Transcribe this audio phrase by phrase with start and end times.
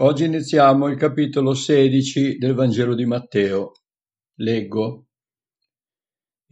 [0.00, 3.72] Oggi iniziamo il capitolo 16 del Vangelo di Matteo.
[4.36, 5.06] Leggo.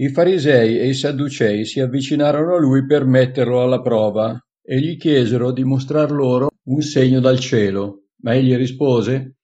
[0.01, 4.97] I farisei e i sadducei si avvicinarono a lui per metterlo alla prova e gli
[4.97, 8.07] chiesero di mostrar loro un segno dal cielo.
[8.23, 9.37] Ma egli rispose: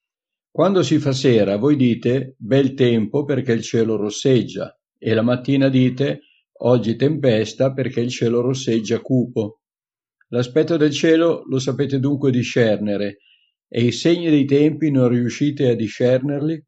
[0.51, 5.69] Quando si fa sera, voi dite bel tempo perché il cielo rosseggia, e la mattina
[5.69, 6.23] dite
[6.63, 9.61] oggi tempesta perché il cielo rosseggia cupo.
[10.31, 13.19] L'aspetto del cielo lo sapete dunque discernere
[13.75, 16.63] e i segni dei tempi non riuscite a discernerli?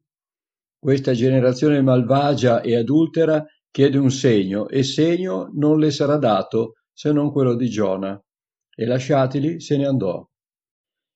[0.79, 7.11] Questa generazione malvagia e adultera chiede un segno, e segno non le sarà dato se
[7.11, 8.19] non quello di Giona.
[8.75, 10.27] E lasciatili se ne andò.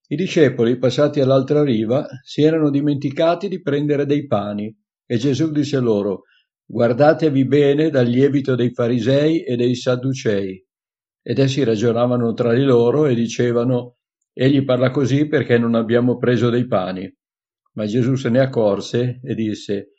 [0.09, 4.71] I discepoli, passati all'altra riva, si erano dimenticati di prendere dei pani,
[5.07, 6.25] e Gesù disse loro,
[6.65, 10.63] Guardatevi bene dal lievito dei farisei e dei sadducei.
[11.23, 13.95] Ed essi ragionavano tra di loro e dicevano,
[14.41, 17.13] Egli parla così perché non abbiamo preso dei pani.
[17.73, 19.95] Ma Gesù se ne accorse e disse,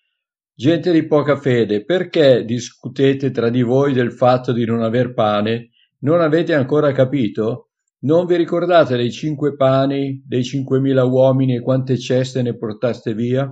[0.54, 5.72] Gente di poca fede, perché discutete tra di voi del fatto di non aver pane?
[5.98, 7.72] Non avete ancora capito?
[8.04, 13.46] Non vi ricordate dei cinque pani, dei cinquemila uomini e quante ceste ne portaste via?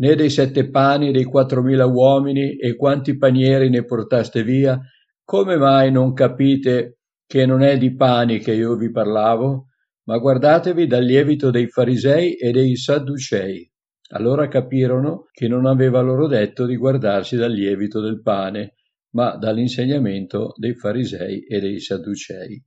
[0.00, 4.78] Né dei sette pani dei quattromila uomini e quanti panieri ne portaste via?
[5.24, 9.67] Come mai non capite che non è di pani che io vi parlavo?
[10.08, 13.70] Ma guardatevi dal lievito dei farisei e dei sadducei.
[14.12, 18.76] Allora capirono che non aveva loro detto di guardarsi dal lievito del pane,
[19.10, 22.64] ma dall'insegnamento dei farisei e dei sadducei.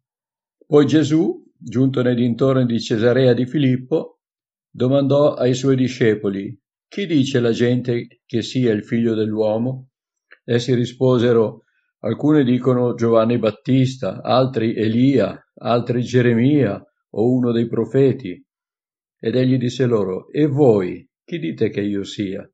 [0.67, 4.19] Poi Gesù, giunto nei dintorni di Cesarea di Filippo,
[4.69, 6.55] domandò ai suoi discepoli,
[6.87, 9.89] chi dice la gente che sia il figlio dell'uomo?
[10.43, 11.63] Essi risposero,
[12.01, 16.79] alcuni dicono Giovanni Battista, altri Elia, altri Geremia,
[17.11, 18.43] o uno dei profeti?
[19.19, 22.49] Ed egli disse loro, E voi, chi dite che io sia?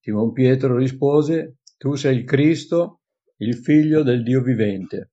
[0.00, 3.00] Simon Pietro rispose, Tu sei il Cristo,
[3.38, 5.12] il figlio del Dio vivente.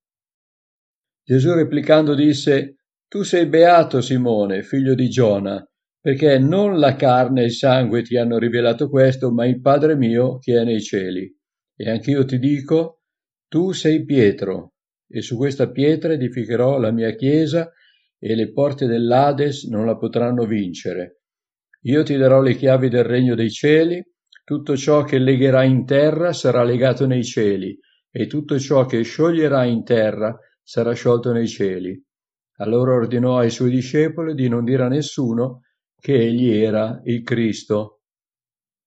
[1.24, 5.66] Gesù replicando disse, Tu sei beato Simone, figlio di Giona,
[6.00, 10.38] perché non la carne e il sangue ti hanno rivelato questo, ma il Padre mio
[10.38, 11.34] che è nei cieli.
[11.76, 13.04] E anch'io ti dico,
[13.48, 14.74] tu sei Pietro,
[15.08, 17.72] e su questa pietra edificherò la mia chiesa,
[18.26, 21.24] e le porte dell'Ades non la potranno vincere.
[21.82, 24.02] Io ti darò le chiavi del regno dei cieli,
[24.46, 27.78] tutto ciò che legherai in terra sarà legato nei cieli,
[28.10, 32.02] e tutto ciò che scioglierai in terra sarà sciolto nei cieli.
[32.60, 35.64] Allora ordinò ai suoi discepoli di non dire a nessuno
[36.00, 38.04] che egli era il Cristo.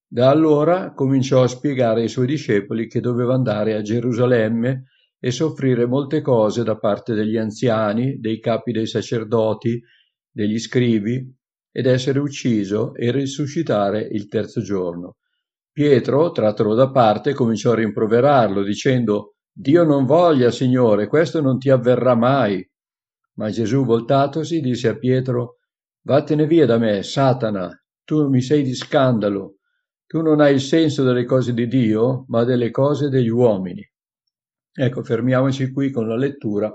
[0.09, 4.85] Da allora cominciò a spiegare ai suoi discepoli che doveva andare a Gerusalemme
[5.27, 9.83] e soffrire molte cose da parte degli anziani, dei capi dei sacerdoti,
[10.31, 11.21] degli scrivi,
[11.73, 15.17] ed essere ucciso e risuscitare il terzo giorno.
[15.73, 21.71] Pietro, trattolo da parte, cominciò a rimproverarlo, dicendo Dio non voglia, Signore, questo non ti
[21.71, 22.65] avverrà mai.
[23.35, 25.57] Ma Gesù, voltatosi, disse a Pietro
[26.03, 27.69] Vattene via da me, Satana,
[28.05, 29.57] tu mi sei di scandalo,
[30.07, 33.85] tu non hai il senso delle cose di Dio, ma delle cose degli uomini.
[34.79, 36.71] Ecco, fermiamoci qui con la lettura.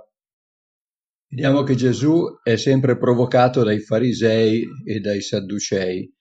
[1.30, 6.12] Vediamo che Gesù è sempre provocato dai farisei e dai sadducei,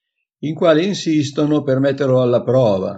[0.40, 2.94] in quali insistono per metterlo alla prova.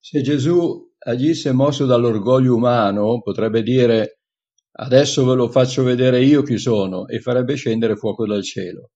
[0.00, 4.18] Se Gesù agisse mosso dall'orgoglio umano, potrebbe dire
[4.72, 8.90] adesso ve lo faccio vedere io chi sono e farebbe scendere fuoco dal cielo.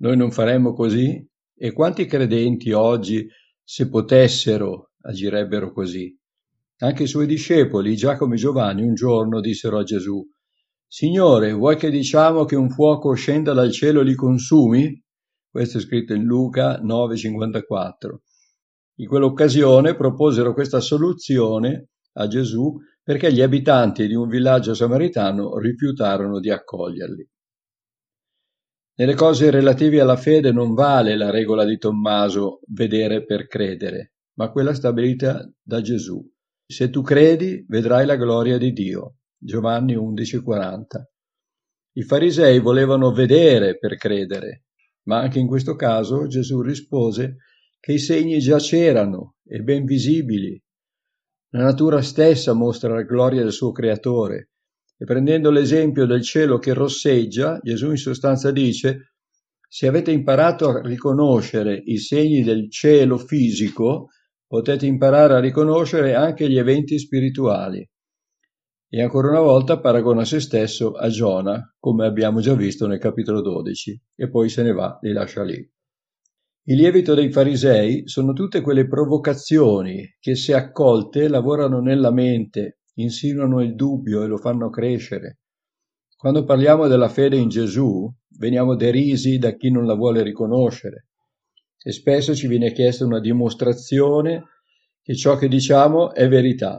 [0.00, 1.24] Noi non faremmo così?
[1.56, 3.28] E quanti credenti oggi,
[3.62, 6.19] se potessero, agirebbero così?
[6.82, 10.26] Anche i suoi discepoli, Giacomo e Giovanni, un giorno dissero a Gesù,
[10.92, 15.00] Signore, vuoi che diciamo che un fuoco scenda dal cielo e li consumi?
[15.48, 18.16] Questo è scritto in Luca 9,54.
[18.96, 22.74] In quell'occasione proposero questa soluzione a Gesù
[23.04, 27.28] perché gli abitanti di un villaggio samaritano rifiutarono di accoglierli.
[28.96, 34.50] Nelle cose relative alla fede non vale la regola di Tommaso vedere per credere, ma
[34.50, 36.20] quella stabilita da Gesù.
[36.70, 39.16] Se tu credi, vedrai la gloria di Dio.
[39.36, 41.02] Giovanni 11:40.
[41.94, 44.66] I farisei volevano vedere per credere,
[45.08, 47.38] ma anche in questo caso Gesù rispose
[47.80, 50.62] che i segni già c'erano e ben visibili.
[51.54, 54.50] La natura stessa mostra la gloria del suo creatore
[54.96, 59.14] e prendendo l'esempio del cielo che rosseggia, Gesù in sostanza dice
[59.68, 64.10] se avete imparato a riconoscere i segni del cielo fisico,
[64.50, 67.88] potete imparare a riconoscere anche gli eventi spirituali.
[68.92, 73.42] e ancora una volta paragona se stesso a Giona, come abbiamo già visto nel capitolo
[73.42, 75.54] 12, e poi se ne va, li lascia lì.
[76.64, 83.62] Il lievito dei farisei sono tutte quelle provocazioni che se accolte lavorano nella mente, insinuano
[83.62, 85.38] il dubbio e lo fanno crescere.
[86.16, 91.09] Quando parliamo della fede in Gesù, veniamo derisi da chi non la vuole riconoscere
[91.82, 94.44] e spesso ci viene chiesta una dimostrazione
[95.02, 96.78] che ciò che diciamo è verità.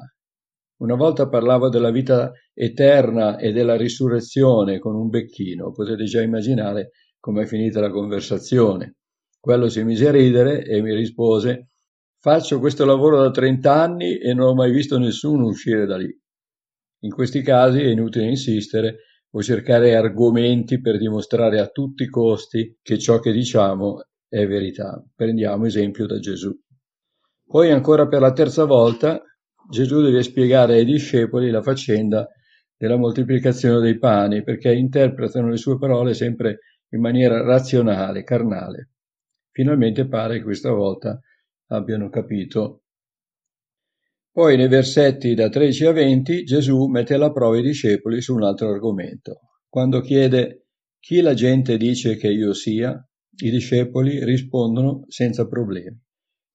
[0.82, 6.92] Una volta parlavo della vita eterna e della risurrezione con un becchino, potete già immaginare
[7.20, 8.96] com'è finita la conversazione.
[9.40, 11.68] Quello si mise a ridere e mi rispose
[12.24, 16.16] Faccio questo lavoro da 30 anni e non ho mai visto nessuno uscire da lì.
[17.04, 18.98] In questi casi è inutile insistere
[19.32, 24.02] o cercare argomenti per dimostrare a tutti i costi che ciò che diciamo
[24.32, 25.04] è verità.
[25.14, 26.58] Prendiamo esempio da Gesù.
[27.46, 29.22] Poi ancora per la terza volta
[29.70, 32.26] Gesù deve spiegare ai discepoli la faccenda
[32.78, 36.60] della moltiplicazione dei pani perché interpretano le sue parole sempre
[36.92, 38.92] in maniera razionale, carnale.
[39.52, 41.20] Finalmente pare che questa volta
[41.68, 42.84] abbiano capito.
[44.32, 48.44] Poi nei versetti da 13 a 20 Gesù mette alla prova i discepoli su un
[48.44, 49.42] altro argomento.
[49.68, 50.68] Quando chiede
[51.00, 53.06] chi la gente dice che io sia,
[53.38, 56.00] i discepoli rispondono senza problemi.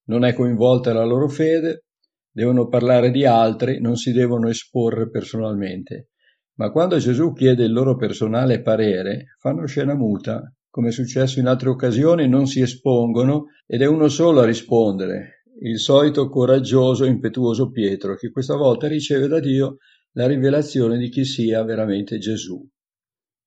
[0.07, 1.85] Non è coinvolta la loro fede,
[2.31, 6.11] devono parlare di altri, non si devono esporre personalmente.
[6.57, 11.47] Ma quando Gesù chiede il loro personale parere, fanno scena muta, come è successo in
[11.47, 17.09] altre occasioni, non si espongono ed è uno solo a rispondere, il solito coraggioso e
[17.09, 19.79] impetuoso Pietro, che questa volta riceve da Dio
[20.13, 22.63] la rivelazione di chi sia veramente Gesù.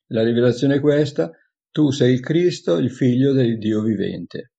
[0.08, 1.30] La rivelazione questa,
[1.72, 4.54] tu sei il Cristo, il figlio del Dio vivente.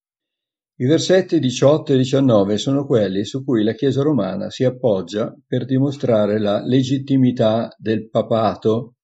[0.77, 5.67] I versetti 18 e 19 sono quelli su cui la Chiesa romana si appoggia per
[5.67, 8.95] dimostrare la legittimità del papato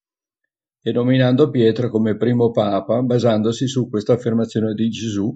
[0.81, 5.35] e nominando Pietro come primo papa basandosi su questa affermazione di Gesù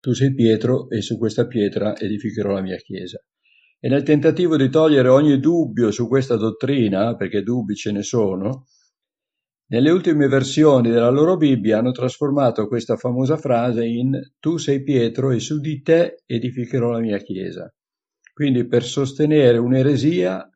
[0.00, 3.18] tu sei Pietro e su questa pietra edificherò la mia Chiesa.
[3.78, 8.66] E nel tentativo di togliere ogni dubbio su questa dottrina, perché dubbi ce ne sono,
[9.70, 15.30] nelle ultime versioni della loro Bibbia hanno trasformato questa famosa frase in Tu sei Pietro
[15.30, 17.72] e su di te edificherò la mia Chiesa.
[18.32, 20.48] Quindi per sostenere un'eresia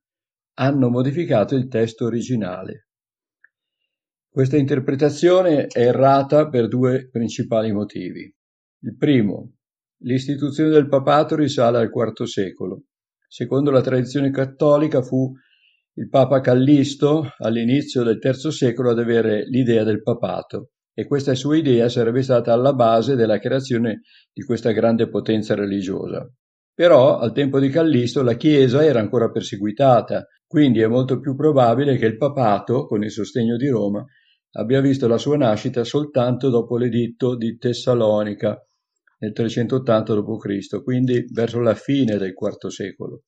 [0.54, 2.88] hanno modificato il testo originale.
[4.28, 8.22] Questa interpretazione è errata per due principali motivi.
[8.80, 9.52] Il primo,
[9.98, 12.82] l'istituzione del papato risale al IV secolo.
[13.28, 15.32] Secondo la tradizione cattolica fu
[15.96, 21.56] il Papa Callisto, all'inizio del III secolo, ad avere l'idea del papato e questa sua
[21.56, 24.02] idea sarebbe stata alla base della creazione
[24.32, 26.28] di questa grande potenza religiosa.
[26.72, 31.96] Però al tempo di Callisto la Chiesa era ancora perseguitata, quindi è molto più probabile
[31.96, 34.04] che il papato, con il sostegno di Roma,
[34.56, 38.56] abbia visto la sua nascita soltanto dopo l'editto di Tessalonica
[39.18, 43.22] nel 380 d.C., quindi verso la fine del IV secolo.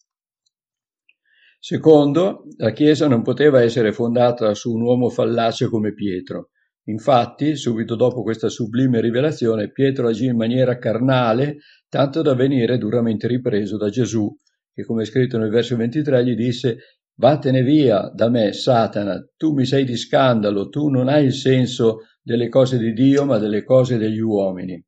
[1.68, 6.50] Secondo, la Chiesa non poteva essere fondata su un uomo fallace come Pietro.
[6.84, 11.56] Infatti, subito dopo questa sublime rivelazione, Pietro agì in maniera carnale,
[11.88, 14.32] tanto da venire duramente ripreso da Gesù,
[14.72, 16.76] che come è scritto nel verso 23 gli disse
[17.16, 22.02] Vattene via da me, Satana, tu mi sei di scandalo, tu non hai il senso
[22.22, 24.80] delle cose di Dio, ma delle cose degli uomini.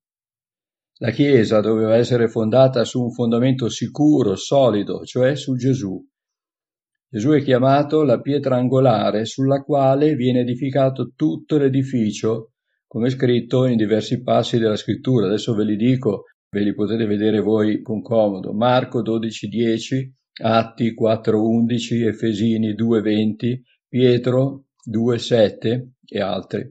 [0.98, 6.00] La Chiesa doveva essere fondata su un fondamento sicuro, solido, cioè su Gesù.
[7.10, 12.52] Gesù è chiamato la pietra angolare sulla quale viene edificato tutto l'edificio,
[12.86, 15.26] come scritto in diversi passi della scrittura.
[15.26, 18.52] Adesso ve li dico, ve li potete vedere voi con comodo.
[18.52, 20.12] Marco 12:10,
[20.42, 26.70] Atti 4:11, Efesini 2:20, Pietro 2:7 e altri.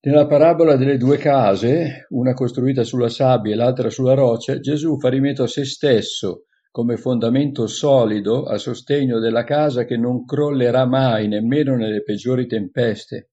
[0.00, 5.08] Nella parabola delle due case, una costruita sulla sabbia e l'altra sulla roccia, Gesù fa
[5.08, 11.28] rimeto a se stesso come fondamento solido a sostegno della casa che non crollerà mai
[11.28, 13.30] nemmeno nelle peggiori tempeste.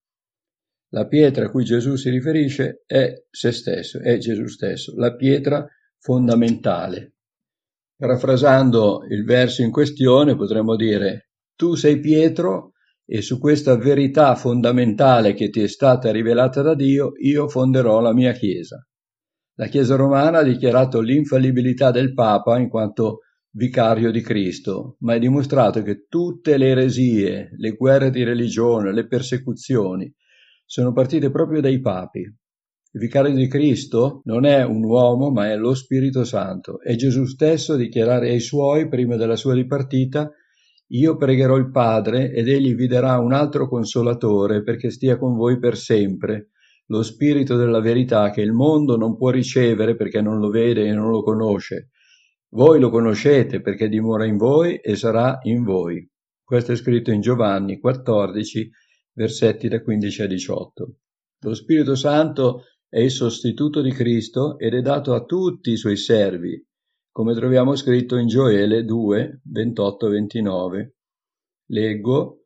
[0.90, 5.68] La pietra a cui Gesù si riferisce è se stesso, è Gesù stesso, la pietra
[6.00, 7.16] fondamentale.
[7.98, 12.74] Parafrasando il verso in questione potremmo dire tu sei Pietro
[13.06, 18.14] e su questa verità fondamentale che ti è stata rivelata da Dio io fonderò la
[18.14, 18.86] mia Chiesa.
[19.58, 23.20] La Chiesa romana ha dichiarato l'infallibilità del Papa in quanto
[23.52, 29.08] vicario di Cristo, ma è dimostrato che tutte le eresie, le guerre di religione, le
[29.08, 30.14] persecuzioni
[30.66, 32.20] sono partite proprio dai papi.
[32.20, 36.82] Il vicario di Cristo non è un uomo, ma è lo Spirito Santo.
[36.82, 40.30] È Gesù stesso a dichiarare ai suoi, prima della sua dipartita,
[40.88, 45.58] io pregherò il Padre ed egli vi darà un altro consolatore perché stia con voi
[45.60, 46.50] per sempre,
[46.88, 50.94] lo Spirito della verità che il mondo non può ricevere perché non lo vede e
[50.94, 51.90] non lo conosce.
[52.50, 56.08] Voi lo conoscete perché dimora in voi e sarà in voi.
[56.44, 58.70] Questo è scritto in Giovanni 14,
[59.14, 60.96] versetti da 15 a 18.
[61.40, 65.98] Lo Spirito Santo è il sostituto di Cristo ed è dato a tutti i suoi
[65.98, 66.64] servi,
[67.12, 70.90] come troviamo scritto in Gioele 2, 28-29.
[71.70, 72.45] Leggo,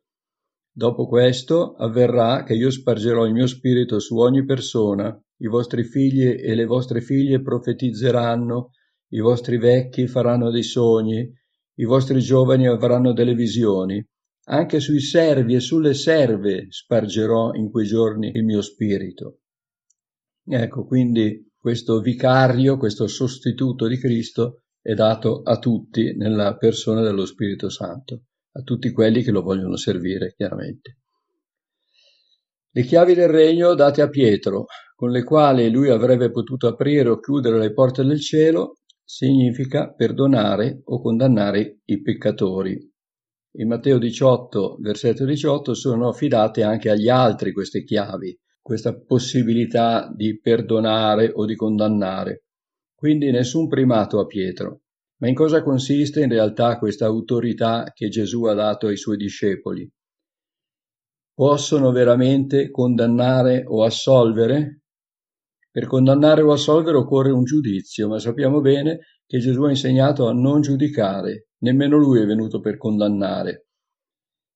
[0.72, 6.28] Dopo questo avverrà che io spargerò il mio spirito su ogni persona, i vostri figli
[6.28, 8.72] e le vostre figlie profetizzeranno,
[9.12, 11.30] i vostri vecchi faranno dei sogni,
[11.76, 14.06] i vostri giovani avranno delle visioni.
[14.50, 19.42] Anche sui servi e sulle serve spargerò in quei giorni il mio spirito.
[20.46, 27.26] Ecco, quindi questo vicario, questo sostituto di Cristo è dato a tutti nella persona dello
[27.26, 28.24] Spirito Santo,
[28.60, 30.98] a tutti quelli che lo vogliono servire, chiaramente.
[32.72, 37.20] Le chiavi del regno date a Pietro, con le quali lui avrebbe potuto aprire o
[37.20, 42.78] chiudere le porte del cielo, significa perdonare o condannare i peccatori.
[43.54, 50.40] In Matteo 18, versetto 18, sono affidate anche agli altri queste chiavi, questa possibilità di
[50.40, 52.44] perdonare o di condannare.
[52.94, 54.82] Quindi nessun primato a Pietro.
[55.22, 59.90] Ma in cosa consiste in realtà questa autorità che Gesù ha dato ai suoi discepoli?
[61.34, 64.84] Possono veramente condannare o assolvere?
[65.72, 70.34] Per condannare o assolvere occorre un giudizio, ma sappiamo bene che Gesù ha insegnato a
[70.34, 73.68] non giudicare, nemmeno lui è venuto per condannare.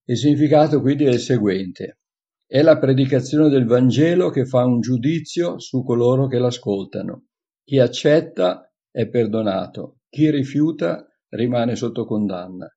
[0.06, 2.00] Il significato quindi è il seguente.
[2.46, 7.26] È la predicazione del Vangelo che fa un giudizio su coloro che l'ascoltano.
[7.64, 12.72] Chi accetta è perdonato, chi rifiuta rimane sotto condanna.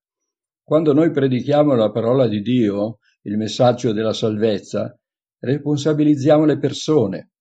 [0.62, 4.98] Quando noi predichiamo la parola di Dio, il messaggio della salvezza,
[5.40, 7.32] responsabilizziamo le persone.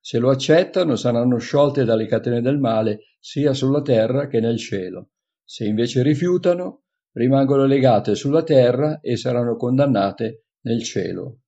[0.00, 5.10] Se lo accettano saranno sciolte dalle catene del male sia sulla terra che nel cielo.
[5.44, 11.40] Se invece rifiutano, rimangono legate sulla terra e saranno condannate nel cielo.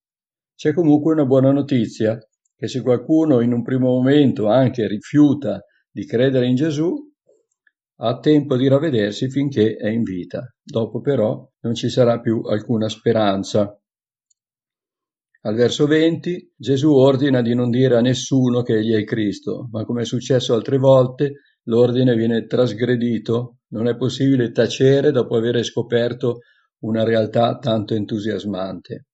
[0.55, 2.19] C'è comunque una buona notizia,
[2.55, 7.13] che se qualcuno in un primo momento anche rifiuta di credere in Gesù,
[7.97, 10.53] ha tempo di ravvedersi finché è in vita.
[10.63, 13.79] Dopo però non ci sarà più alcuna speranza.
[15.43, 19.69] Al verso 20 Gesù ordina di non dire a nessuno che egli è il Cristo,
[19.71, 21.33] ma come è successo altre volte,
[21.65, 23.59] l'ordine viene trasgredito.
[23.69, 26.39] Non è possibile tacere dopo aver scoperto
[26.85, 29.07] una realtà tanto entusiasmante.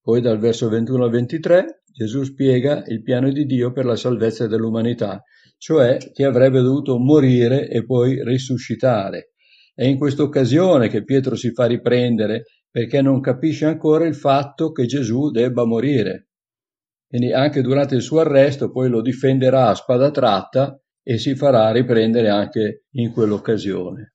[0.00, 4.46] Poi dal verso 21 al 23 Gesù spiega il piano di Dio per la salvezza
[4.46, 5.22] dell'umanità,
[5.62, 9.34] cioè che avrebbe dovuto morire e poi risuscitare.
[9.72, 14.72] È in questa occasione che Pietro si fa riprendere perché non capisce ancora il fatto
[14.72, 16.30] che Gesù debba morire.
[17.06, 21.70] Quindi anche durante il suo arresto poi lo difenderà a spada tratta e si farà
[21.70, 24.14] riprendere anche in quell'occasione.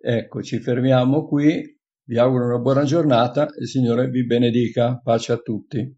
[0.00, 4.98] Ecco, ci fermiamo qui vi auguro una buona giornata il Signore vi benedica.
[5.02, 5.94] Pace a tutti.